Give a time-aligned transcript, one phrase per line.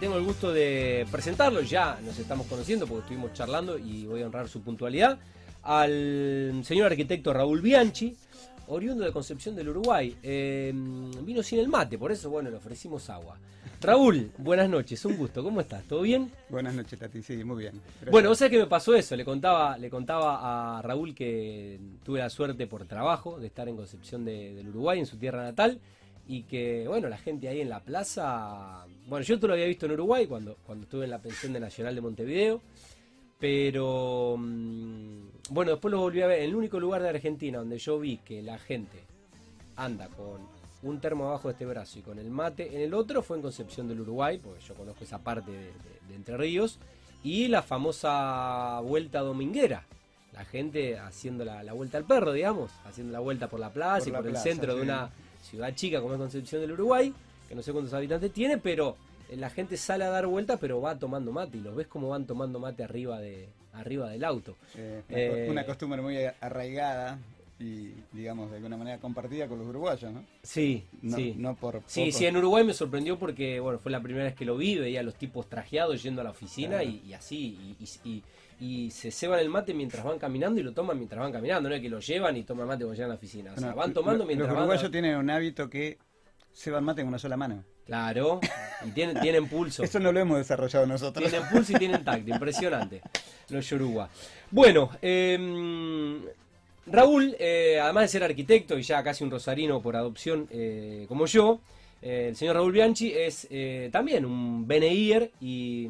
[0.00, 4.26] tengo el gusto de presentarlo, ya nos estamos conociendo porque estuvimos charlando y voy a
[4.26, 5.18] honrar su puntualidad,
[5.62, 8.16] al señor arquitecto Raúl Bianchi,
[8.68, 10.16] oriundo de Concepción del Uruguay.
[10.22, 10.72] Eh,
[11.22, 13.36] vino sin el mate, por eso, bueno, le ofrecimos agua.
[13.82, 15.84] Raúl, buenas noches, un gusto, ¿cómo estás?
[15.84, 16.30] ¿Todo bien?
[16.48, 17.78] Buenas noches, Tati, sí, muy bien.
[18.10, 22.20] Bueno, vos sabés que me pasó eso, le contaba, le contaba a Raúl que tuve
[22.20, 25.78] la suerte por trabajo de estar en Concepción del Uruguay, en su tierra natal,
[26.26, 29.86] y que, bueno, la gente ahí en la plaza, bueno, yo tú lo había visto
[29.86, 32.60] en Uruguay cuando, cuando estuve en la pensión de Nacional de Montevideo,
[33.38, 35.20] pero mm,
[35.50, 38.18] bueno, después lo volví a ver, en el único lugar de Argentina donde yo vi
[38.18, 38.98] que la gente
[39.76, 40.40] anda con
[40.82, 43.42] un termo abajo de este brazo y con el mate en el otro fue en
[43.42, 46.78] Concepción del Uruguay, porque yo conozco esa parte de, Entre Ríos,
[47.22, 49.84] y la famosa vuelta dominguera.
[50.32, 54.12] La gente haciendo la, vuelta al perro, digamos, haciendo la vuelta por la plaza y
[54.12, 55.10] por el centro de una
[55.42, 57.12] ciudad chica como es Concepción del Uruguay,
[57.48, 58.96] que no sé cuántos habitantes tiene, pero
[59.36, 62.26] la gente sale a dar vueltas, pero va tomando mate y los ves como van
[62.26, 64.56] tomando mate arriba de arriba del auto.
[64.76, 67.18] Eh, una costumbre muy arraigada
[67.60, 70.24] y digamos de alguna manera compartida con los uruguayos, ¿no?
[70.42, 71.34] Sí, sí.
[71.36, 74.46] No por sí, sí, en Uruguay me sorprendió porque bueno fue la primera vez que
[74.46, 78.22] lo vi, veía a los tipos trajeados yendo a la oficina y, así y, y,
[78.90, 81.80] se ceban el mate mientras van caminando y lo toman mientras van caminando, no es
[81.80, 84.24] que lo llevan y toman mate cuando llegan a la oficina, o sea, van tomando
[84.24, 85.98] mientras Los uruguayos tienen un hábito que
[86.52, 87.64] ceban mate en una sola mano.
[87.86, 88.40] Claro,
[88.86, 89.82] y tienen, tienen pulso.
[89.84, 91.28] Eso no lo hemos desarrollado nosotros.
[91.28, 93.00] Tienen pulso y tienen tacto, impresionante.
[93.48, 94.08] Los yoruba.
[94.52, 95.36] Bueno, eh,
[96.86, 101.26] Raúl, eh, además de ser arquitecto y ya casi un rosarino por adopción eh, como
[101.26, 101.60] yo,
[102.02, 103.48] eh, el señor Raúl Bianchi es
[103.92, 105.88] también un BNIer y,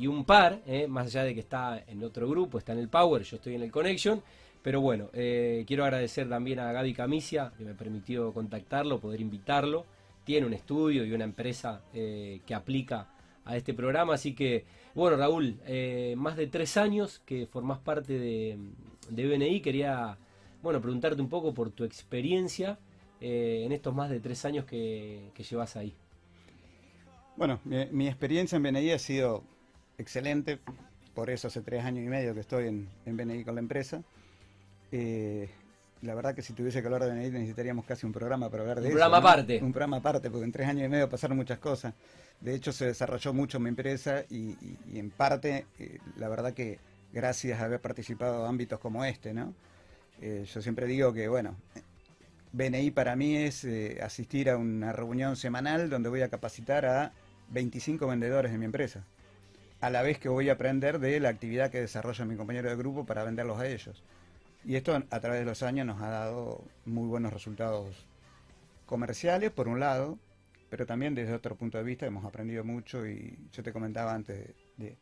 [0.00, 3.22] y un par, más allá de que está en otro grupo, está en el Power,
[3.22, 4.22] yo estoy en el Connection.
[4.62, 9.86] Pero bueno, quiero agradecer también a Gaby Camicia, que me permitió contactarlo, poder invitarlo.
[10.24, 13.08] Tiene un estudio y una empresa que aplica
[13.44, 15.56] a este programa, así que, bueno, Raúl,
[16.16, 18.58] más de tres años que formás parte de,
[19.08, 20.18] de BNI, quería
[20.62, 22.78] bueno, preguntarte un poco por tu experiencia
[23.20, 25.94] eh, en estos más de tres años que, llevas ahí.
[27.36, 29.44] Bueno, mi, experiencia en BNI ha sido
[30.00, 30.58] excelente,
[31.14, 34.02] por eso hace tres años y medio que estoy en, en BNI con la empresa.
[34.92, 35.48] Eh,
[36.02, 38.80] la verdad que si tuviese que hablar de BNI necesitaríamos casi un programa para hablar
[38.80, 38.94] de un eso.
[38.94, 39.62] Un programa aparte.
[39.62, 41.94] Un programa aparte, porque en tres años y medio pasaron muchas cosas.
[42.40, 44.56] De hecho, se desarrolló mucho mi empresa y,
[44.94, 46.78] en parte, eh, la verdad que
[47.12, 49.52] gracias a haber participado en ámbitos como este, ¿no?
[50.22, 51.54] Eh, yo siempre digo que, bueno,
[52.52, 57.12] BNI para mí es eh, asistir a una reunión semanal donde voy a capacitar a
[57.50, 59.04] 25 vendedores de mi empresa,
[59.80, 62.76] a la vez que voy a aprender de la actividad que desarrolla mi compañero de
[62.76, 64.02] grupo para venderlos a ellos.
[64.64, 68.06] Y esto a través de los años nos ha dado muy buenos resultados
[68.84, 70.18] comerciales, por un lado,
[70.68, 74.50] pero también desde otro punto de vista hemos aprendido mucho y yo te comentaba antes
[74.76, 74.96] de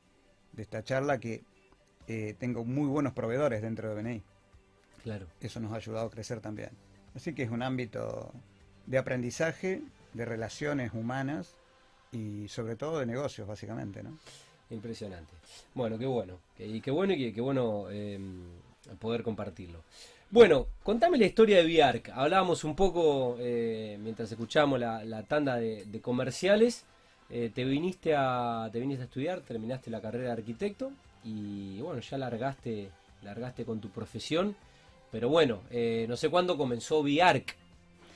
[0.56, 1.42] esta charla que
[2.08, 4.22] eh, tengo muy buenos proveedores dentro de BNI.
[5.02, 5.26] Claro.
[5.40, 6.70] Eso nos ha ayudado a crecer también.
[7.14, 8.32] Así que es un ámbito
[8.86, 9.82] de aprendizaje,
[10.14, 11.54] de relaciones humanas
[12.10, 14.18] y sobre todo de negocios, básicamente, ¿no?
[14.70, 15.32] Impresionante.
[15.74, 16.38] Bueno, qué bueno.
[16.58, 18.42] Y qué bueno y qué, bueno em,
[18.98, 19.82] poder compartirlo.
[20.30, 22.10] Bueno, contame la historia de Viarc.
[22.14, 26.84] Hablábamos un poco eh, mientras escuchamos la, tanda de, comerciales.
[27.30, 30.92] Eh, te viniste a te viniste a estudiar, terminaste la carrera de arquitecto
[31.24, 32.90] y bueno, ya largaste,
[33.22, 34.56] largaste con tu profesión,
[35.10, 37.54] pero bueno, eh, no sé cuándo comenzó VIARC,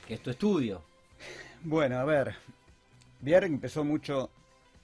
[0.07, 0.81] que es tu estudio.
[1.63, 2.35] Bueno, a ver,
[3.21, 4.31] VIARC empezó mucho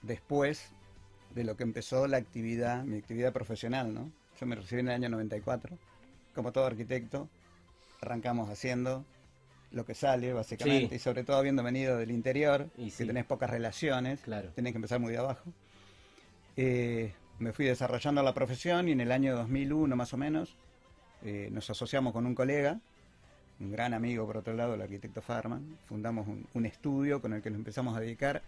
[0.02, 0.70] después
[1.34, 4.10] de lo que empezó la actividad, mi actividad profesional, ¿no?
[4.40, 5.76] Yo me recibí en el año 94,
[6.34, 7.28] como todo arquitecto,
[8.00, 9.04] arrancamos haciendo
[9.70, 13.50] lo que sale, básicamente, y sobre todo habiendo venido del interior, y que tenés pocas
[13.50, 14.50] relaciones, claro.
[14.50, 15.52] tenés que empezar muy de abajo.
[16.56, 20.56] Eh, me fui desarrollando la profesión y en el año 2001 más o menos
[21.22, 22.80] eh, nos asociamos con un colega,
[23.60, 27.50] un gran amigo por otro lado, el arquitecto Farman, fundamos un, estudio con el que
[27.50, 28.42] nos empezamos a dedicar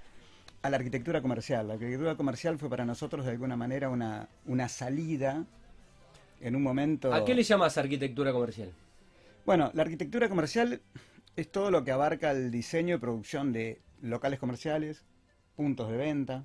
[0.63, 1.69] a la arquitectura comercial.
[1.69, 5.45] La arquitectura comercial fue para nosotros de alguna manera una, una salida
[6.41, 7.13] en un momento...
[7.13, 8.73] ¿A qué le llamas arquitectura comercial?
[9.45, 10.81] Bueno, la arquitectura comercial
[11.37, 15.05] es todo lo que abarca el diseño y producción de locales comerciales,
[15.57, 16.45] puntos de venta,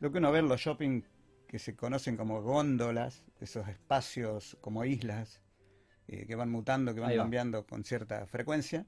[0.00, 1.02] lo que uno ve en los shopping
[1.46, 5.42] que se conocen como góndolas, esos espacios como islas
[6.08, 8.86] eh, que van mutando, que van cambiando con cierta frecuencia.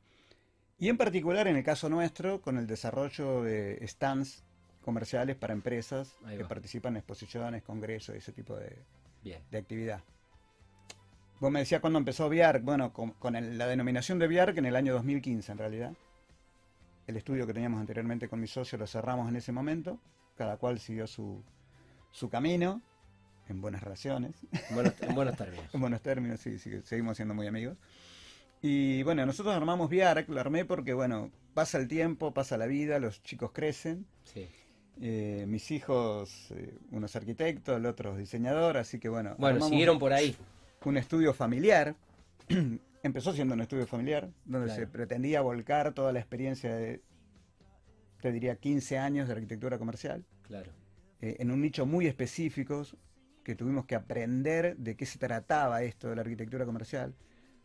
[0.85, 4.45] Y en particular en el caso nuestro, con el desarrollo de stands
[4.83, 8.77] comerciales para empresas que participan en exposiciones, congresos, ese tipo de,
[9.23, 10.03] de actividad.
[11.41, 12.63] Vos me decías cuándo empezó VIARC.
[12.63, 13.15] Bueno, con,
[13.57, 15.95] la denominación de VIARC en el año 2015 en realidad.
[17.07, 19.99] El estudio que teníamos anteriormente con mi socio lo cerramos en ese momento
[20.37, 21.43] cada cual siguió su,
[22.11, 22.83] su camino,
[23.49, 24.37] en buenas relaciones.
[24.69, 25.65] En buenos, en buenos términos.
[25.75, 27.79] en buenos términos, sí, sí, seguimos siendo muy amigos.
[28.67, 32.99] Y bueno, nosotros armamos Viarc, lo armé porque, bueno, pasa el tiempo, pasa la vida,
[32.99, 34.07] los chicos crecen.
[34.25, 34.49] Sí.
[35.03, 39.35] Eh, mis hijos, eh, uno es arquitecto, el otro es diseñador, así que bueno.
[39.37, 40.35] Bueno, siguieron por ahí.
[40.83, 41.95] Un estudio familiar.
[43.03, 44.81] Empezó siendo un estudio familiar, donde Claro.
[44.81, 47.03] se pretendía volcar toda la experiencia de,
[48.23, 50.73] te diría, 15 años de arquitectura comercial, Claro.
[51.21, 52.83] eh, en un nicho muy específico,
[53.43, 57.15] que tuvimos que aprender de qué se trataba esto de la arquitectura comercial.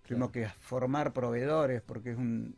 [0.10, 2.56] Tuvimos que formar proveedores, porque es un,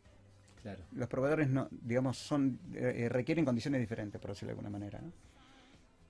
[0.62, 0.80] Claro.
[0.94, 5.00] los proveedores no, digamos, son eh, eh, requieren condiciones diferentes, por decirlo de alguna manera.
[5.01, 5.12] ¿no?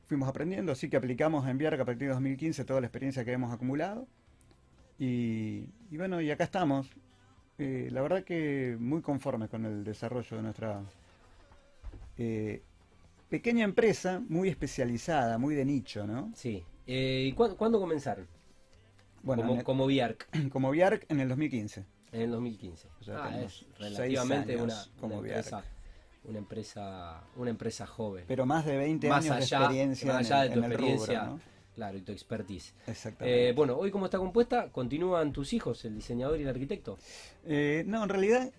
[0.05, 3.31] Fuimos aprendiendo, así que aplicamos a enviar a partir de 2015 toda la experiencia que
[3.31, 4.07] hemos acumulado.
[4.99, 6.89] Y, y bueno, y acá estamos.
[7.57, 10.81] Eh, la verdad que muy conformes con el desarrollo de nuestra
[12.17, 12.61] eh,
[13.29, 16.31] pequeña empresa, muy especializada, muy de nicho, ¿no?
[16.35, 16.63] Sí.
[16.85, 18.27] ¿Y cuándo, cuándo comenzaron?
[19.23, 21.85] Bueno, como, el- como Viarc, como Viarc en el 2015.
[22.11, 22.87] en el 2015.
[22.99, 25.63] O sea, ah, es relativamente una, como empresa,
[26.23, 28.25] una empresa, una empresa joven.
[28.27, 30.73] Pero más de 20 Más años allá- de experiencia más allá en, de tu rubro,
[30.75, 31.23] experiencia.
[31.23, 31.39] ¿no?
[31.75, 32.73] Claro, y tu expertise.
[32.85, 33.49] Exactamente.
[33.49, 36.97] Eh, bueno, hoy cómo está compuesta, continúan tus hijos, el diseñador y el arquitecto.
[37.45, 38.51] Eh, no, en realidad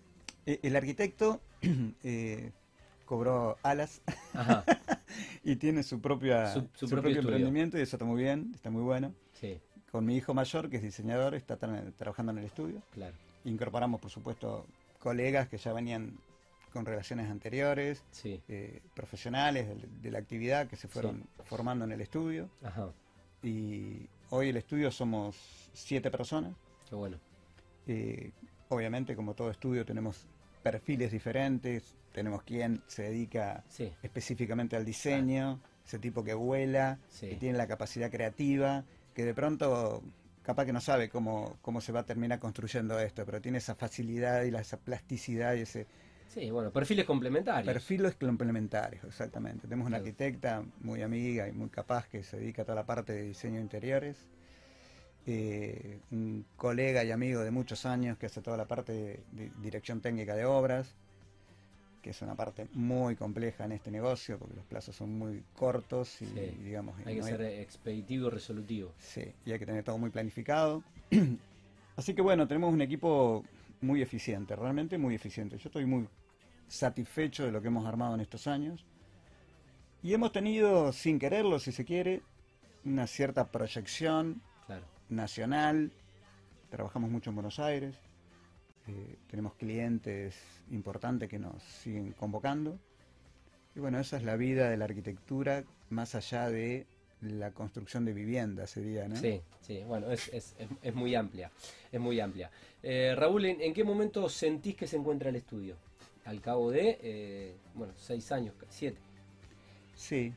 [0.47, 1.41] eh, el arquitecto
[3.05, 4.01] cobró alas
[4.33, 4.65] Ajá,
[5.45, 8.53] y tiene su propia Su- su, su propio, propio emprendimiento y eso está muy bien,
[8.55, 9.15] está muy bueno.
[9.35, 9.61] sí,
[9.93, 12.83] Con mi hijo mayor, que es diseñador, está tra- trabajando en el estudio.
[12.93, 13.15] claro.
[13.45, 14.67] Incorporamos, por supuesto,
[14.99, 16.17] colegas que ya venían
[16.73, 21.93] con relaciones anteriores, Sí, eh, profesionales de, de la actividad que se fueron formando en
[21.93, 22.49] el estudio.
[22.63, 22.89] ajá,
[23.43, 25.37] Y hoy el estudio somos
[25.75, 26.55] siete personas.
[26.89, 27.19] qué bueno.
[27.87, 28.31] Eh,
[28.71, 30.27] obviamente, como todo estudio, tenemos
[30.63, 31.95] perfiles diferentes.
[32.13, 37.29] Tenemos quien se dedica Sí, específicamente al diseño, ese tipo que vuela, Sí.
[37.29, 40.03] que tiene la capacidad creativa, que de pronto
[40.43, 43.75] capaz que no sabe cómo, cómo se va a terminar construyendo esto, pero tiene esa
[43.75, 45.87] facilidad y la, esa plasticidad y ese
[46.29, 47.73] sí, bueno, perfiles complementarios.
[47.73, 49.63] perfiles complementarios, exactamente.
[49.63, 53.13] Tenemos una arquitecta muy amiga y muy capaz que se dedica a toda la parte
[53.13, 54.17] de diseño de interiores.
[55.25, 59.53] Eh, un colega y amigo de muchos años que hace toda la parte de, de
[59.63, 60.97] dirección técnica de obras,
[62.03, 66.21] que es una parte muy compleja en este negocio porque los plazos son muy cortos
[66.21, 66.57] y, Sí.
[66.61, 68.93] y digamos Hay que hay- ser expeditivo y resolutivo.
[68.99, 70.83] Sí, y hay que tener todo muy planificado.
[71.97, 73.45] Así que bueno, tenemos un equipo
[73.81, 75.57] muy eficiente, realmente muy eficiente.
[75.59, 76.09] Yo estoy muy
[76.69, 78.85] satisfecho de lo que hemos armado en estos años.
[80.03, 82.23] Y hemos tenido, sin quererlo, si se quiere,
[82.85, 84.85] una cierta proyección Claro.
[85.09, 85.93] nacional.
[86.71, 87.95] Trabajamos mucho en Buenos Aires.
[88.89, 90.37] Eh, tenemos clientes
[90.71, 92.79] importantes que nos siguen convocando.
[93.75, 96.87] Y bueno, esa es la vida de la arquitectura, más allá de
[97.23, 99.17] la construcción de viviendas, sería, ¿no?
[99.17, 101.51] Sí, sí, bueno, es, es, es, es muy amplia,
[101.91, 102.51] es muy amplia.
[102.83, 105.77] Eh, Raúl, ¿en, en qué momento sentís que se encuentra el estudio?
[106.25, 108.99] Al cabo de, eh, bueno, seis años, siete.
[109.95, 110.33] Sí.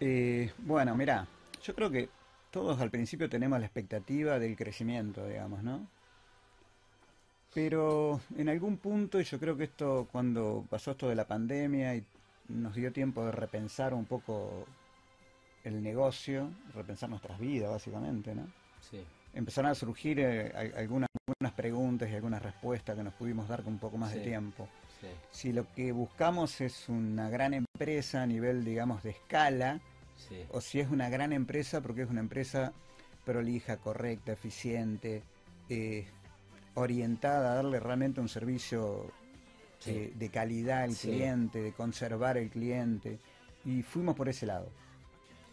[0.00, 1.26] Eh, bueno, mirá,
[1.62, 2.08] yo creo que
[2.50, 5.88] todos al principio tenemos la expectativa del crecimiento, digamos, ¿no?
[7.52, 11.96] Pero en algún punto, y yo creo que esto, cuando pasó esto de la pandemia
[11.96, 12.04] y
[12.48, 14.66] nos dio tiempo de repensar un poco
[15.64, 18.46] el negocio, repensar nuestras vidas, básicamente, ¿no?
[18.88, 19.04] Sí,
[19.34, 23.62] Empezaron a surgir eh, al- algunas, algunas preguntas y algunas respuestas que nos pudimos dar
[23.62, 24.68] con un poco más de tiempo.
[25.00, 29.80] sí, si lo que buscamos es una gran empresa a nivel, digamos, de escala,
[30.16, 32.72] sí, o si es una gran empresa porque es una empresa
[33.24, 35.22] prolija, correcta, eficiente,
[35.68, 36.06] eh,
[36.80, 39.10] orientada a darle realmente un servicio
[39.78, 39.90] Sí.
[39.92, 41.08] eh, de calidad al Sí.
[41.08, 43.18] cliente, de conservar el cliente,
[43.64, 44.68] y fuimos por ese lado.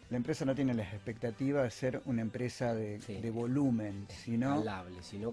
[0.09, 3.17] La empresa no tiene la expectativa de ser una empresa de, Sí.
[3.21, 4.55] de volumen, sino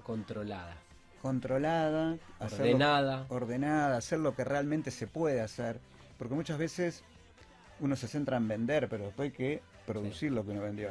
[0.01, 0.77] controlada,
[1.23, 3.27] controlada, hacerlo- ordenada.
[3.29, 5.81] ordenada, hacer lo que realmente se puede hacer.
[6.19, 7.03] Porque muchas veces
[7.81, 10.91] uno se centra en vender, pero después hay que producir lo que uno vendió.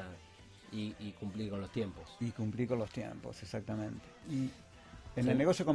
[0.72, 2.18] Y, y cumplir con los tiempos.
[2.20, 4.06] Y cumplir con los tiempos, exactamente.
[4.30, 4.50] Y
[5.16, 5.30] en Sí.
[5.30, 5.66] el negocio,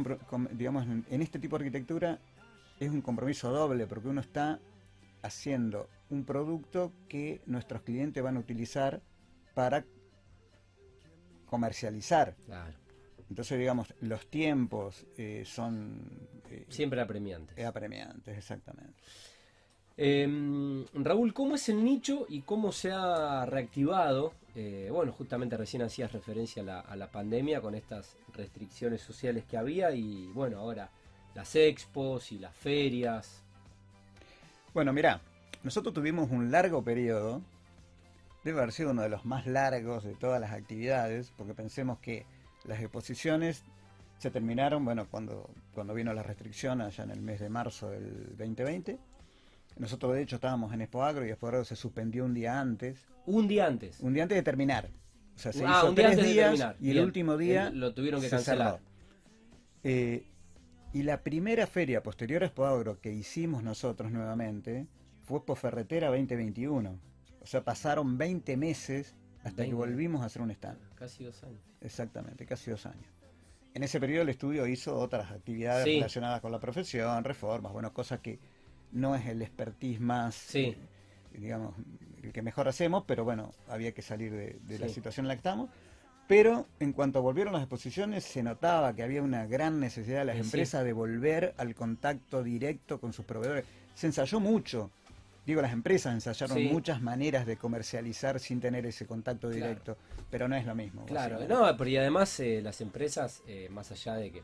[0.51, 2.19] digamos, en, este tipo de arquitectura,
[2.79, 4.59] es un compromiso doble, porque uno está
[5.21, 9.01] haciendo un producto que nuestros clientes van a utilizar
[9.53, 9.85] para
[11.45, 12.35] comercializar.
[12.45, 12.73] Claro.
[13.29, 16.01] Entonces, digamos, los tiempos eh, son
[16.49, 17.57] eh, Siempre apremiantes.
[17.57, 18.93] eh, apremiantes, exactamente.
[19.97, 24.33] Eh, Raúl, ¿cómo es el nicho y cómo se ha reactivado?
[24.61, 29.45] Eh, bueno, justamente recién hacías referencia a la, a la pandemia con estas restricciones sociales
[29.45, 30.89] que había y bueno, ahora
[31.33, 33.41] las expos y las ferias.
[34.73, 35.21] Bueno, mirá,
[35.63, 37.41] nosotros tuvimos un largo periodo,
[38.43, 42.25] debe haber sido uno de los más largos de todas las actividades, porque pensemos que
[42.65, 43.63] las exposiciones
[44.17, 48.35] se terminaron, bueno, cuando, cuando vino la restricción allá en el mes de marzo del
[48.35, 48.99] 2020.
[49.77, 53.07] Nosotros de hecho estábamos en Expo Agro y Expo Agro se suspendió un día antes.
[53.29, 53.99] Un día antes.
[53.99, 54.89] Un día antes de terminar.
[55.35, 58.79] O sea, se ah, hizo tres días y el último día lo tuvieron que cancelar.
[59.83, 60.25] Eh,
[60.91, 64.87] y la primera feria posterior a Expo Agro que hicimos nosotros nuevamente
[65.21, 66.99] fue Expo Ferretera 2021.
[67.41, 70.79] O sea, pasaron 20 meses hasta que volvimos a hacer un stand.
[70.95, 71.61] Casi dos años.
[71.81, 73.07] Exactamente, casi dos años.
[73.75, 78.19] En ese periodo el estudio hizo otras actividades relacionadas con la profesión, reformas, bueno, cosas
[78.19, 78.39] que
[78.91, 80.75] no es el expertise más, eh,
[81.31, 81.75] digamos,
[82.23, 85.39] el que mejor hacemos, pero bueno, había que salir de, la situación en la que
[85.39, 85.69] estamos.
[86.27, 90.37] Pero en cuanto volvieron las exposiciones, se notaba que había una gran necesidad de las
[90.37, 93.65] empresas de volver al contacto directo con sus proveedores.
[93.95, 94.91] Se ensayó mucho.
[95.43, 99.97] Digo, las empresas ensayaron muchas maneras de comercializar sin tener ese contacto directo,
[100.29, 101.05] pero no es lo mismo.
[101.07, 104.43] Claro, no, pero y además eh, las empresas, eh, más allá de que,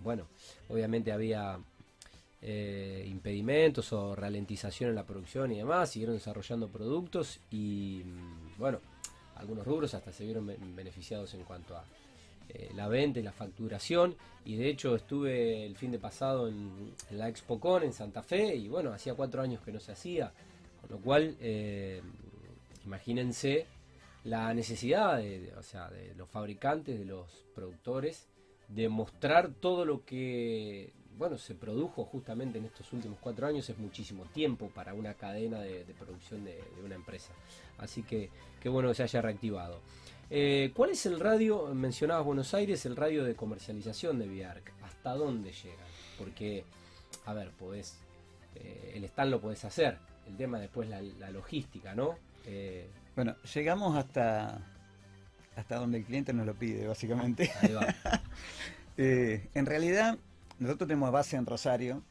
[0.00, 0.26] bueno,
[0.70, 1.58] obviamente había
[2.42, 8.80] eh, impedimentos o ralentización en la producción y demás, siguieron desarrollando productos y mm, bueno,
[9.36, 11.84] algunos rubros hasta se vieron beneficiados en cuanto a
[12.48, 14.16] eh, la venta y la facturación.
[14.44, 18.68] Y de hecho estuve el fin de pasado en, la ExpoCon en Santa Fe y
[18.68, 20.32] bueno, hacía cuatro años que no se hacía,
[20.80, 22.00] con lo cual eh,
[22.84, 23.66] imagínense
[24.24, 28.28] la necesidad de, o sea, de los fabricantes, de los productores,
[28.68, 33.78] de mostrar todo lo que bueno, se produjo justamente en estos últimos cuatro años, es
[33.78, 37.32] muchísimo tiempo para una cadena de, producción de, una empresa.
[37.78, 38.30] Así que
[38.60, 39.80] qué bueno que se haya reactivado.
[40.28, 44.72] Eh, ¿Cuál es el radio, mencionabas Buenos Aires, el radio de comercialización de Viarc?
[44.82, 45.86] ¿Hasta dónde llegan?
[46.18, 46.64] Porque,
[47.24, 47.98] a ver, podés,
[48.56, 52.18] eh, el stand lo podés hacer, el tema después la, la logística, ¿no?
[52.44, 54.58] Eh, bueno, llegamos hasta,
[55.54, 57.50] hasta donde el cliente nos lo pide, básicamente.
[57.62, 57.86] Ahí va.
[58.98, 60.18] en realidad,
[60.58, 62.02] nosotros tenemos base en Rosario,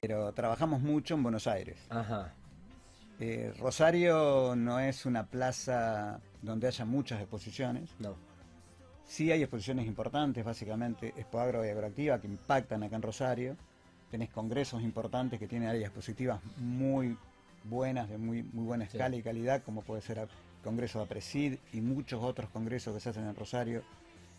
[0.00, 1.78] pero trabajamos mucho en Buenos Aires.
[1.90, 2.32] Ajá.
[3.20, 7.90] Eh, Rosario no es una plaza donde haya muchas exposiciones.
[7.98, 8.16] No.
[9.04, 13.56] Sí hay exposiciones importantes, básicamente Expo Agro y Agroactiva, que impactan acá en Rosario.
[14.10, 17.16] Tenés congresos importantes que tienen áreas expositivas muy
[17.64, 20.28] buenas, de muy, muy buena escala y calidad, como puede ser el
[20.62, 23.82] Congreso de Apresid y muchos otros congresos que se hacen en Rosario,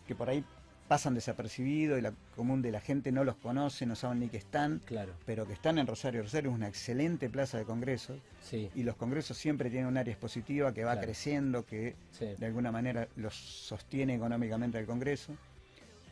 [0.06, 0.44] que por ahí
[0.90, 4.38] pasan desapercibidos y la común de la gente no los conoce, no saben ni que
[4.38, 5.12] están, claro.
[5.24, 6.20] pero que están en Rosario.
[6.20, 8.18] Rosario es una excelente plaza de congresos
[8.50, 13.06] y los congresos siempre tienen un área expositiva que va creciendo, que de alguna manera
[13.14, 15.32] los sostiene económicamente al Congreso.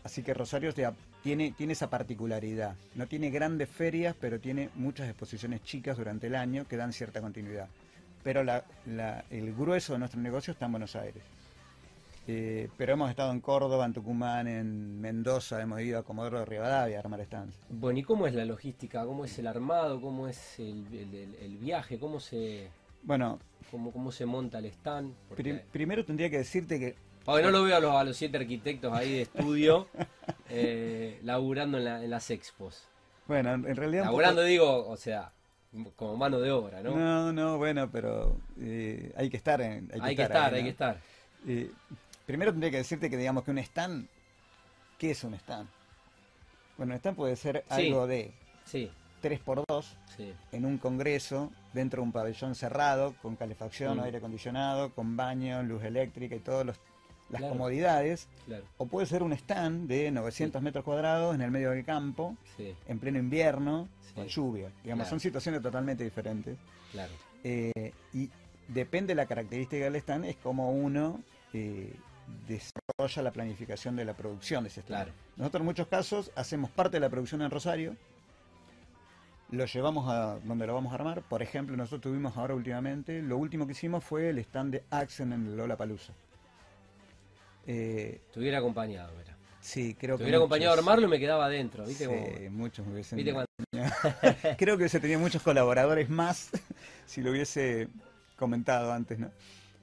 [0.04, 0.72] Así que Rosario
[1.24, 2.76] tiene, tiene esa particularidad.
[2.94, 7.20] No tiene grandes ferias, pero tiene muchas exposiciones chicas durante el año que dan cierta
[7.20, 7.66] continuidad.
[8.22, 11.24] Pero el grueso de nuestro negocio está en Buenos Aires.
[12.30, 16.44] Eh, pero hemos estado en Córdoba, en Tucumán, en Mendoza, hemos ido a Comodoro de
[16.44, 17.58] Rivadavia a armar stands.
[17.70, 19.06] Bueno, ¿y cómo es la logística?
[19.06, 19.98] ¿Cómo es el armado?
[19.98, 21.98] ¿Cómo es el, viaje?
[21.98, 22.68] ¿Cómo se,
[23.02, 23.38] bueno,
[23.70, 25.14] cómo, cómo se monta el stand?
[25.72, 26.96] primero tendría que decirte que...
[27.24, 29.88] Porque no lo veo a los, a los siete arquitectos ahí de estudio
[30.50, 32.86] eh, laburando en, las expos.
[33.26, 34.04] Bueno, en realidad...
[34.04, 35.32] Laburando digo, o sea,
[35.96, 36.94] como mano de obra, ¿no?
[36.94, 39.90] No, no, bueno, pero eh, hay que estar en...
[40.02, 41.00] Hay que, estar, hay que estar.
[42.28, 44.06] Primero tendría que decirte que digamos que un stand,
[44.98, 45.66] ¿qué es un stand?
[46.76, 48.32] Bueno, un stand puede ser algo de
[48.66, 48.90] sí.
[49.22, 49.86] 3x2
[50.52, 54.00] en un congreso, dentro de un pabellón cerrado, con calefacción, mm.
[54.00, 56.66] aire acondicionado, con baño, luz eléctrica y todas
[57.30, 58.28] las comodidades.
[58.76, 62.98] O puede ser un stand de 900 metros cuadrados en el medio del campo, en
[62.98, 64.70] pleno invierno, con lluvia.
[64.84, 66.58] Digamos, son situaciones totalmente diferentes.
[66.92, 67.12] Claro.
[67.42, 68.28] Eh, y
[68.68, 71.22] depende de la característica del stand, es como uno
[71.54, 71.90] eh,
[72.46, 75.12] desarrolla la planificación de la producción de ese stand.
[75.36, 77.96] Nosotros en muchos casos hacemos parte de la producción en Rosario,
[79.50, 81.22] lo llevamos a donde lo vamos a armar.
[81.22, 85.32] Por ejemplo, nosotros tuvimos ahora últimamente, lo último que hicimos fue el stand de Axen
[85.32, 86.12] en Lola Palusa.
[87.66, 89.36] Eh, Tuviera acompañado, mira.
[89.60, 90.22] Sí, creo que.
[90.22, 92.06] hubiera acompañado a armarlo y me quedaba adentro, ¿viste?
[92.06, 93.18] Sí, muchos me hubiesen.
[94.58, 96.50] creo que hubiese tenido muchos colaboradores más
[97.06, 97.88] si lo hubiese
[98.36, 99.30] comentado antes, ¿no?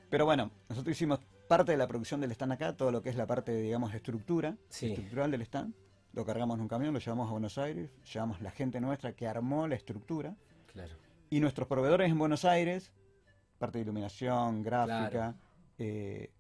[0.10, 3.16] Pero bueno, nosotros hicimos parte de la producción del stand acá, todo lo que es
[3.16, 5.74] la parte, digamos, estructura, estructural del stand.
[6.14, 9.28] Lo cargamos en un camión, lo llevamos a Buenos Aires, llevamos la gente nuestra que
[9.28, 10.36] armó la estructura.
[10.72, 10.96] Claro.
[11.30, 12.92] Y nuestros proveedores en Buenos Aires,
[13.58, 15.36] parte de iluminación, gráfica.
[15.78, 16.32] Eh,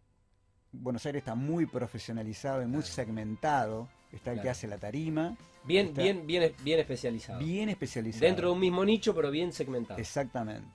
[0.71, 3.89] Buenos Aires está muy profesionalizado y muy segmentado.
[4.11, 5.35] Está el que hace la tarima.
[5.65, 7.39] Bien, bien, bien, bien especializado.
[7.39, 8.25] Bien especializado.
[8.25, 9.99] Dentro de un mismo nicho, pero bien segmentado.
[9.99, 10.69] Exactamente.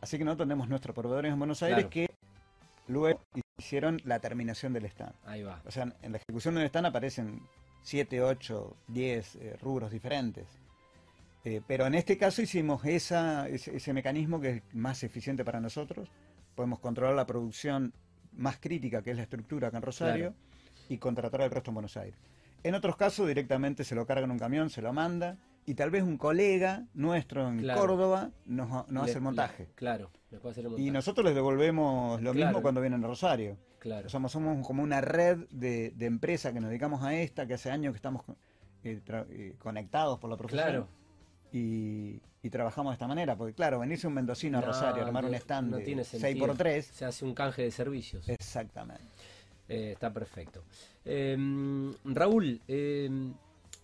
[0.00, 2.08] Así que nosotros tenemos nuestros proveedores en Buenos Aires que
[2.88, 3.20] luego
[3.58, 5.14] hicieron la terminación del stand.
[5.24, 5.62] Ahí va.
[5.66, 7.40] O sea, en la ejecución del stand aparecen
[7.82, 10.46] 7, 8, 10 eh, rubros diferentes.
[11.44, 15.60] Eh, pero en este caso hicimos esa, ese, ese mecanismo que es más eficiente para
[15.60, 16.08] nosotros.
[16.54, 17.92] Podemos controlar la producción
[18.32, 20.86] más crítica, que es la estructura acá en Rosario, Claro.
[20.88, 22.18] y contratar el resto en Buenos Aires.
[22.62, 25.90] En otros casos directamente se lo carga en un camión, se lo manda, y tal
[25.90, 27.80] vez un colega nuestro en Claro.
[27.80, 29.64] Córdoba nos, nos Le- hace el montaje.
[29.64, 30.88] le- claro, le puede hacer el montaje.
[30.88, 32.46] Y nosotros les devolvemos lo Claro.
[32.48, 33.56] mismo cuando vienen a Rosario.
[33.78, 34.08] Claro.
[34.08, 37.70] Somos, somos como una red de, de empresas que nos dedicamos a esta, que hace
[37.70, 38.22] años que estamos
[38.82, 40.64] eh, eh, conectados por la profesión.
[40.68, 40.88] Claro.
[41.52, 45.34] Y, y trabajamos de esta manera, porque claro, venirse un mendocino a Rosario, armar un
[45.34, 48.28] stand no de tiene 6x3, Se hace un canje de servicios.
[48.28, 49.04] exactamente.
[49.68, 50.62] Eh, está perfecto.
[51.04, 51.36] Eh,
[52.04, 53.08] Raúl, eh,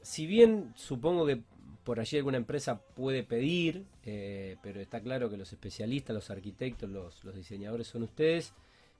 [0.02, 1.42] si bien supongo que
[1.84, 6.88] por allí alguna empresa puede pedir, eh, pero está claro que los especialistas, los arquitectos,
[6.90, 8.52] los, los diseñadores son ustedes.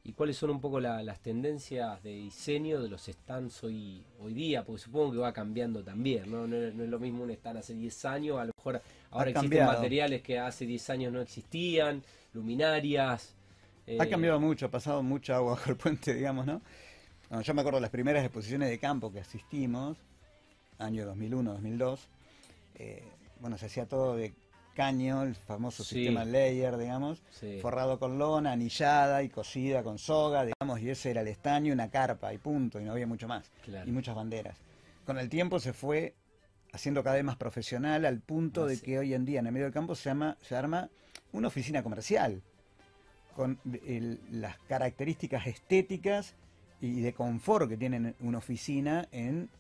[0.03, 4.33] ¿Y cuáles son un poco la- las tendencias de diseño de los stands hoy, hoy
[4.33, 4.65] día?
[4.65, 6.47] Porque supongo que va cambiando también, ¿no?
[6.47, 9.29] No, es- no es lo mismo un stand hace 10 años, a lo mejor ahora
[9.31, 9.73] existen cambiado.
[9.75, 13.35] materiales que hace 10 años no existían, luminarias.
[13.99, 16.63] Ha eh, cambiado mucho, ha pasado mucha agua bajo el puente, digamos, ¿no?
[17.29, 19.99] Bueno, yo me acuerdo de las primeras exposiciones de campo que asistimos,
[20.79, 22.09] año 2001, 2002.
[22.75, 23.03] Eh,
[23.41, 24.35] bueno, se hacía todo de
[24.75, 25.97] caño, el famoso Sí.
[25.97, 27.59] sistema layer, digamos, sí.
[27.61, 31.91] forrado con lona, anillada y cosida con soga, digamos, y ese era el estaño, una
[31.91, 33.51] carpa y punto, y no había mucho más.
[33.65, 33.89] Claro.
[33.89, 34.59] Y muchas banderas.
[35.05, 36.15] Con el tiempo se fue
[36.73, 39.53] haciendo cada vez más profesional al punto Más- de que hoy en día en el
[39.53, 40.89] medio del campo se, arma
[41.33, 42.43] una oficina comercial
[43.35, 46.35] con el- las características estéticas
[46.81, 49.51] y de confort que tiene una oficina en,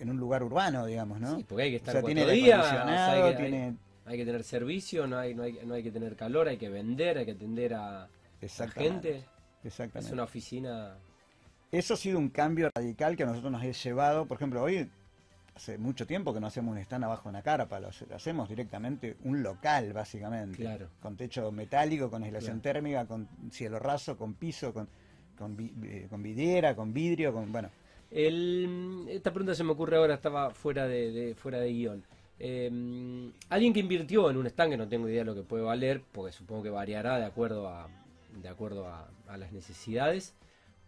[0.00, 1.36] en un lugar urbano, digamos, ¿no?
[1.36, 3.74] Sí, porque hay que o estar sea, cuatro tiene hay, que, hay- tiene...
[4.06, 6.68] hay que tener servicio, no hay, no, hay, no hay que tener calor, hay que
[6.68, 8.08] vender, hay que atender a, a
[8.40, 9.12] Exactamente.
[9.12, 9.28] gente.
[9.64, 10.08] Exactamente.
[10.08, 10.96] Es una oficina.
[11.70, 14.90] Eso ha sido un cambio radical que a nosotros nos ha llevado, por ejemplo, hoy
[15.54, 18.14] hace mucho tiempo que no hacemos un stand abajo de una carpa, lo, hace- lo
[18.16, 20.56] hacemos directamente un local, básicamente.
[20.58, 20.88] Claro.
[21.00, 22.74] Con techo metálico, con aislación Claro.
[22.78, 24.88] térmica, con cielo raso, con piso, con,
[25.36, 27.68] con, vi- eh, con vidriera, con vidrio, con bueno.
[28.10, 32.04] El, esta pregunta se me ocurre ahora, estaba fuera de, de- fuera de guion.
[32.40, 35.64] Eh, alguien que invirtió en un stand, que no tengo idea de lo que puede
[35.64, 37.88] valer, porque supongo que variará de acuerdo a,
[38.40, 40.34] de acuerdo a, a las necesidades,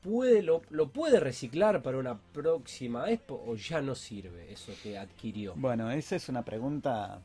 [0.01, 4.97] puede lo, lo puede reciclar para una próxima expo o ya no sirve eso que
[4.97, 5.55] adquirió?
[5.57, 7.21] Bueno, esa es una pregunta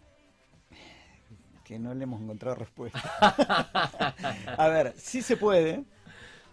[1.63, 2.99] que no le hemos encontrado respuesta.
[4.57, 5.83] a ver, sí se puede.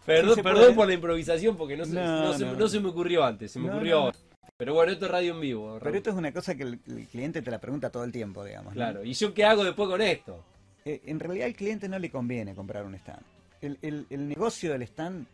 [0.06, 2.52] Perdón, Sí perdón por la improvisación porque no se, No, no se- no.
[2.54, 4.18] no se me ocurrió antes, se me ocurrió ahora.
[4.56, 5.78] Pero bueno, esto es radio en vivo.
[5.82, 8.44] Pero esto es una cosa que el, el cliente te la pregunta todo el tiempo,
[8.44, 8.72] digamos.
[8.74, 10.44] Claro, ¿y yo qué hago después con esto?
[10.84, 13.22] Eh, en realidad al cliente no le conviene comprar un stand.
[13.60, 15.26] El, el- el negocio del stand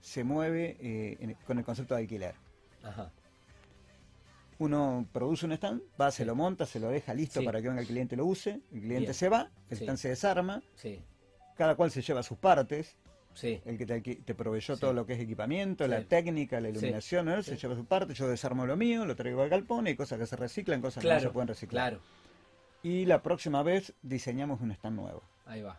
[0.00, 2.34] se mueve eh, en- con el concepto de alquiler.
[2.82, 3.10] Ajá,
[4.58, 7.46] Uno produce un stand, va, se lo monta, se lo deja listo Sí.
[7.46, 9.14] para que venga el cliente y lo use, el cliente Bien.
[9.14, 9.82] se va, el Sí.
[9.84, 11.00] stand se desarma, sí,
[11.56, 12.96] cada cual se lleva sus partes,
[13.34, 13.60] sí.
[13.64, 14.80] el que te, proveyó Sí.
[14.80, 15.90] todo lo que es equipamiento, Sí.
[15.90, 17.42] la técnica, la iluminación, ¿no?
[17.42, 20.26] se lleva su parte, yo desarmo lo mío, lo traigo al galpón, hay cosas que
[20.26, 21.90] se reciclan, cosas que no se pueden reciclar.
[21.92, 22.02] claro,
[22.82, 25.22] Y la próxima vez diseñamos un stand nuevo.
[25.46, 25.78] ahí va,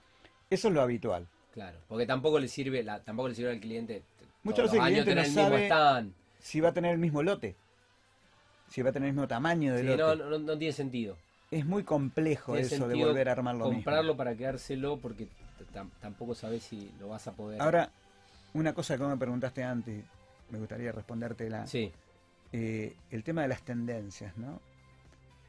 [0.50, 1.28] Eso es lo habitual.
[1.54, 1.80] claro.
[1.88, 4.04] Porque tampoco le sirve, la, tampoco le sirve al cliente
[4.44, 6.14] todos veces el cliente no sabe- stand.
[6.40, 7.56] Si va a tener el mismo lote,
[8.68, 9.98] si va a tener el mismo tamaño de Sí, lote.
[9.98, 11.18] no, no, no tiene sentido.
[11.52, 14.18] Es muy complejo Tiene eso de volver a armar lo comprarlo mismo.
[14.18, 15.28] para quedárselo porque
[16.00, 17.62] tampoco sabes si lo vas a poder.
[17.62, 17.90] Ahora,
[18.54, 20.04] una cosa que me preguntaste antes,
[20.50, 21.66] me gustaría respondértela.
[21.68, 21.92] Sí,
[22.56, 24.62] Eh, el tema de las tendencias, ¿no?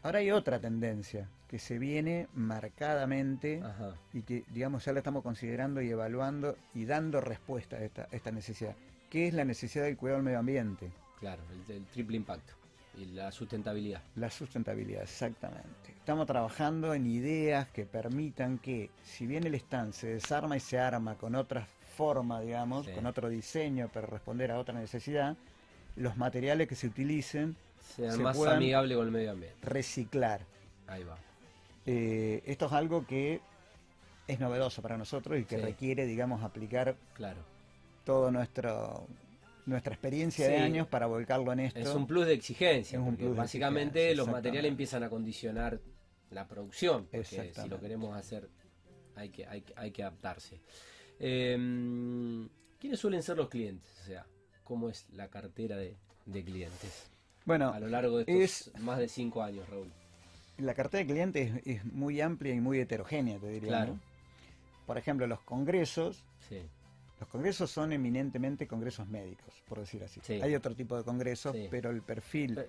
[0.03, 5.23] Ahora hay otra tendencia que se viene marcadamente ajá, y que, digamos, ya la estamos
[5.23, 8.75] considerando y evaluando y dando respuesta a esta, a esta necesidad,
[9.11, 12.55] que es la necesidad del cuidado del medio ambiente, claro, el, el triple impacto
[12.97, 14.03] y la sustentabilidad.
[14.17, 15.93] la sustentabilidad, exactamente.
[15.99, 20.79] Estamos trabajando en ideas que permitan que, si bien el stand se desarma y se
[20.79, 22.93] arma con otra forma, digamos, Sí.
[22.93, 25.37] con otro diseño para responder a otra necesidad,
[25.97, 27.57] los materiales que se utilicen,
[27.97, 29.59] Sea Se más amigable con el medio ambiente.
[29.63, 30.41] reciclar.
[30.87, 31.17] Ahí va.
[31.87, 33.41] Eh, esto es algo que
[34.27, 35.63] es novedoso para nosotros y que Sí.
[35.63, 37.43] requiere, digamos, aplicar Claro.
[38.05, 38.31] toda
[39.67, 41.79] nuestra experiencia de años para volcarlo en esto.
[41.81, 45.81] Es un plus de exigencia, Es un plus básicamente exigencia, los materiales empiezan a condicionar
[46.31, 48.49] la producción, porque si lo queremos hacer
[49.17, 50.61] hay que, hay, hay que adaptarse.
[51.21, 51.57] Eh,
[52.81, 53.89] ¿Quiénes suelen ser los clientes?
[54.03, 54.27] O sea,
[54.65, 55.97] ¿cómo es la cartera de,
[56.27, 57.07] de clientes
[57.45, 59.91] Bueno, a lo largo de estos más de cinco años, Raúl?
[60.59, 63.69] la cartera de clientes es, es muy amplia y muy heterogénea, te diría.
[63.69, 63.95] Claro.
[63.95, 64.01] ¿no?
[64.87, 66.61] por ejemplo, los congresos, Sí.
[67.25, 70.21] Los congresos son eminentemente congresos médicos, por decir así.
[70.23, 70.35] Sí.
[70.43, 71.69] Hay otro tipo de congresos, Sí.
[71.71, 72.69] pero el perfil Pe-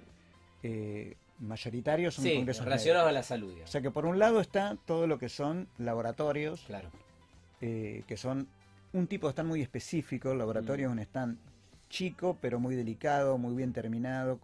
[0.63, 3.09] eh, mayoritario son Sí, congresos relacionados médicos.
[3.09, 3.61] a la salud.
[3.63, 6.89] O sea que por un lado está todo lo que son laboratorios, Claro.
[7.59, 8.47] eh, que son
[8.93, 10.31] un tipo de stand muy específico.
[10.31, 10.91] El laboratorio Mm.
[10.91, 11.37] es un stand
[11.89, 14.39] chico, pero muy delicado, muy bien terminado,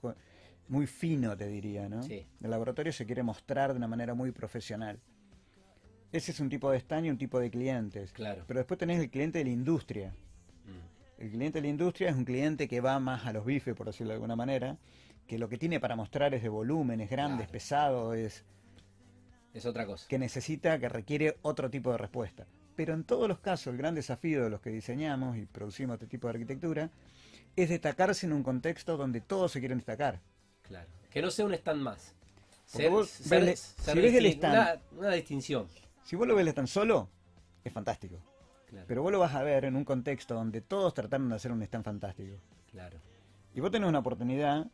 [0.68, 2.04] muy fino, te diría, ¿no?
[2.04, 2.26] Sí.
[2.44, 5.00] El laboratorio se quiere mostrar de una manera muy profesional.
[6.12, 8.12] Ese es un tipo de stand y un tipo de clientes.
[8.12, 8.44] Claro.
[8.48, 10.10] Pero después tenés el cliente de la industria.
[10.66, 11.22] Mm.
[11.24, 13.88] El cliente de la industria es un cliente que va más a los bifes, por
[13.88, 14.78] decirlo de alguna manera,
[15.28, 17.52] que lo que tiene para mostrar es de volúmenes grandes, Claro.
[17.52, 18.44] pesado, es
[19.54, 20.06] Es otra cosa.
[20.10, 22.46] que necesita, que requiere otro tipo de respuesta.
[22.76, 26.08] Pero en todos los casos, el gran desafío de los que diseñamos y producimos este
[26.08, 26.90] tipo de arquitectura
[27.56, 30.20] es destacarse en un contexto donde todos se quieren destacar.
[30.64, 30.88] Claro.
[31.10, 32.14] Que no sea un stand más.
[32.72, 35.68] Porque vos ves- si ves el distin- stand- Una, una distinción.
[36.04, 37.10] Si vos lo ves tan solo,
[37.64, 38.18] es fantástico.
[38.68, 38.86] Claro.
[38.88, 41.62] Pero vos lo vas a ver en un contexto donde todos trataron de hacer un
[41.64, 42.36] stand fantástico.
[42.72, 42.98] claro.
[43.54, 44.66] Y vos tenés una oportunidad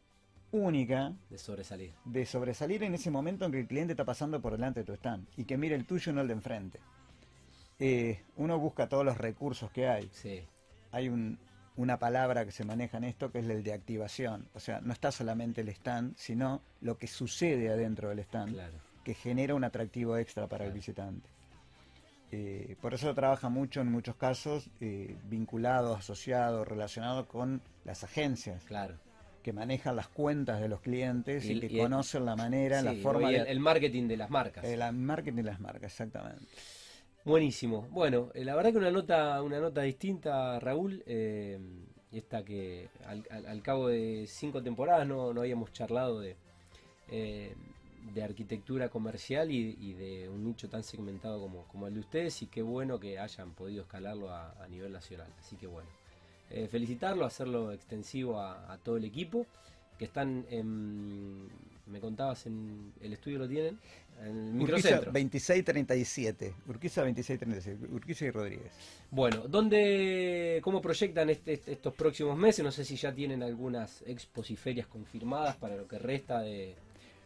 [0.51, 1.93] única De sobresalir.
[2.05, 4.93] de sobresalir en ese momento en que el cliente está pasando por delante de tu
[4.93, 6.79] stand y que mire el tuyo y no el de enfrente.
[7.79, 10.07] Eh, uno busca todos los recursos que hay.
[10.13, 10.43] Sí.
[10.91, 11.39] Hay un-
[11.75, 14.47] una palabra que se maneja en esto que es el de activación.
[14.53, 18.77] O sea, no está solamente el stand, sino lo que sucede adentro del stand Claro.
[19.07, 21.29] Que genera un atractivo extra para el visitante.
[22.33, 28.61] Eh, por eso trabaja mucho en muchos casos eh, vinculado, asociado, relacionado con las agencias
[28.65, 28.95] Claro.
[29.43, 32.95] que manejan las cuentas de los clientes Y que y el- conocen la manera, la
[32.95, 34.65] forma y el, de el marketing de las marcas.
[34.65, 36.43] el marketing de las marcas, exactamente.
[37.23, 37.87] Buenísimo.
[37.89, 41.01] Bueno, eh, la verdad que una nota, una nota distinta, Raúl.
[41.07, 41.57] eh,
[42.11, 46.35] esta que al, al- al cabo de cinco temporadas no, no habíamos charlado de,
[47.09, 47.53] eh,
[48.13, 52.41] de arquitectura comercial y, y de un nicho tan segmentado como, como el de ustedes.
[52.41, 55.27] Y qué bueno que hayan podido escalarlo a, a nivel nacional.
[55.39, 55.89] Así que bueno,
[56.49, 59.45] eh, felicitarlo, hacerlo extensivo a, a todo el equipo.
[59.97, 61.47] Que están en.
[61.87, 62.93] Me contabas en.
[63.01, 63.79] El estudio lo tienen.
[64.21, 65.11] En el Urquiza microcentro.
[65.11, 68.71] 2637, Urquiza 2637, Urquiza y Rodríguez.
[69.09, 72.63] Bueno, ¿dónde, cómo proyectan este- este- estos próximos meses?
[72.63, 76.75] No sé si ya tienen algunas expos y ferias confirmadas para lo que resta de...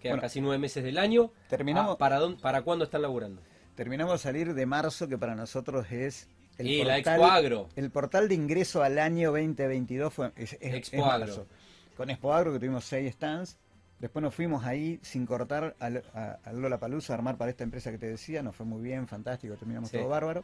[0.02, 1.32] Quedan Bueno, casi nueve meses del año.
[1.50, 3.42] terminamos- Ah, ¿para, dónde, ¿Para cuándo están laburando?
[3.76, 7.70] Terminamos de salir de marzo, que para nosotros es el y la portal, Expo Agro.
[7.76, 11.20] el portal de ingreso al año 2022 fue es, es- Expo es Agro.
[11.28, 11.48] marzo.
[11.96, 13.58] Con Expo Agro que tuvimos seis stands.
[14.00, 18.00] Después nos fuimos ahí sin cortar a, a Lollapalooza a armar para esta empresa que
[18.00, 18.42] te decía.
[18.42, 19.98] Nos fue muy bien, fantástico, terminamos Sí.
[19.98, 20.44] todo bárbaro.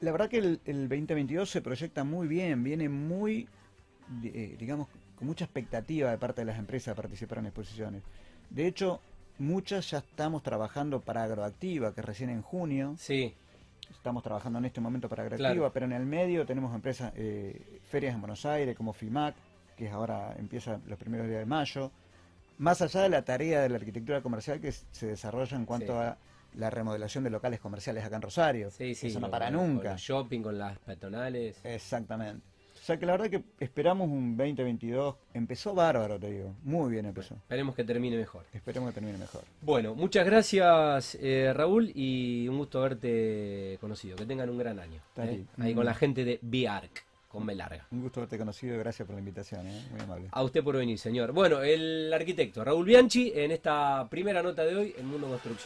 [0.00, 3.48] La verdad que el, el 2022 se proyecta muy bien, viene muy,
[4.22, 8.02] eh, digamos, con mucha expectativa de parte de las empresas a participar en exposiciones.
[8.50, 9.00] De hecho,
[9.38, 12.94] muchas ya estamos trabajando para Agroactiva, que recién en junio.
[12.98, 13.34] Sí,
[13.88, 15.72] Estamos trabajando en este momento para Agroactiva, Claro.
[15.72, 19.36] pero en el medio tenemos empresas, eh, ferias en Buenos Aires como FIMAC,
[19.76, 21.92] que ahora empieza los primeros días de mayo.
[22.58, 25.98] Más allá de la tarea de la arquitectura comercial que se desarrolla en cuanto Sí.
[25.98, 26.16] a
[26.54, 28.70] la remodelación de locales comerciales acá en Rosario.
[28.72, 29.06] sí, sí.
[29.08, 29.92] Eso no con- para con nunca.
[29.92, 31.60] los shopping, con las peatonales.
[31.64, 32.44] Exactamente.
[32.86, 35.16] O sea que la verdad que esperamos un 2022.
[35.34, 36.54] Empezó bárbaro, te digo.
[36.62, 37.34] Muy bien empezó.
[37.34, 38.44] Esperemos que termine mejor.
[38.52, 39.42] Esperemos que termine mejor.
[39.60, 44.14] Bueno, muchas gracias eh, Raúl y un gusto haberte conocido.
[44.14, 45.00] Que tengan un gran año.
[45.16, 45.46] ¿eh?
[45.58, 47.88] Ahí con la gente de Biarc, con B larga.
[47.90, 48.78] Un gusto haberte conocido.
[48.78, 49.66] Gracias por la invitación.
[49.66, 49.82] ¿eh?
[49.90, 50.28] Muy amable.
[50.30, 51.32] A usted por venir, señor.
[51.32, 55.64] Bueno, el arquitecto Raúl Bianchi en esta primera nota de hoy en Mundo Construcción.